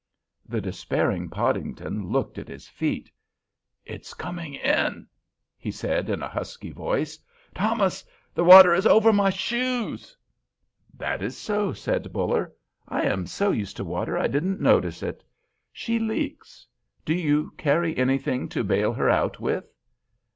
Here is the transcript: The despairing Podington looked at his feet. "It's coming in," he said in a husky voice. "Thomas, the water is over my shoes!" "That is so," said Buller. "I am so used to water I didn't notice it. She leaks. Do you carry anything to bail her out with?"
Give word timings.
The 0.47 0.61
despairing 0.61 1.29
Podington 1.29 2.07
looked 2.09 2.39
at 2.39 2.47
his 2.47 2.67
feet. 2.67 3.11
"It's 3.85 4.15
coming 4.15 4.55
in," 4.55 5.05
he 5.55 5.69
said 5.69 6.09
in 6.09 6.23
a 6.23 6.27
husky 6.27 6.71
voice. 6.71 7.19
"Thomas, 7.53 8.03
the 8.33 8.43
water 8.43 8.73
is 8.73 8.87
over 8.87 9.13
my 9.13 9.29
shoes!" 9.29 10.17
"That 10.91 11.21
is 11.21 11.37
so," 11.37 11.71
said 11.71 12.11
Buller. 12.11 12.51
"I 12.87 13.03
am 13.03 13.27
so 13.27 13.51
used 13.51 13.77
to 13.77 13.83
water 13.85 14.17
I 14.17 14.25
didn't 14.25 14.59
notice 14.59 15.03
it. 15.03 15.23
She 15.71 15.99
leaks. 15.99 16.65
Do 17.05 17.13
you 17.13 17.51
carry 17.55 17.95
anything 17.95 18.49
to 18.49 18.63
bail 18.63 18.93
her 18.93 19.07
out 19.07 19.39
with?" 19.39 19.71